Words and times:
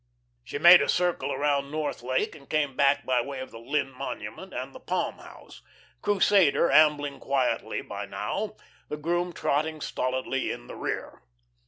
She 0.43 0.57
made 0.57 0.81
a 0.81 0.89
circle 0.89 1.31
around 1.31 1.69
North 1.69 2.01
Lake, 2.01 2.33
and 2.33 2.49
came 2.49 2.75
back 2.75 3.05
by 3.05 3.21
way 3.21 3.39
of 3.39 3.51
the 3.51 3.59
Linne 3.59 3.91
monument 3.91 4.51
and 4.51 4.73
the 4.73 4.79
Palm 4.79 5.19
House, 5.19 5.61
Crusader 6.01 6.71
ambling 6.71 7.19
quietly 7.19 7.83
by 7.83 8.07
now, 8.07 8.55
the 8.89 8.97
groom 8.97 9.31
trotting 9.31 9.79
stolidly 9.79 10.49
in 10.51 10.65
the 10.65 10.75
rear. 10.75 11.21